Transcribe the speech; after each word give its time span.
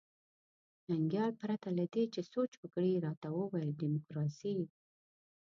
ننګیال 0.89 1.31
پرته 1.41 1.67
له 1.77 1.85
دې 1.93 2.03
چې 2.13 2.21
سوچ 2.33 2.51
وکړي 2.61 2.93
راته 3.05 3.27
وویل 3.31 3.69
ډیموکراسي. 3.81 4.57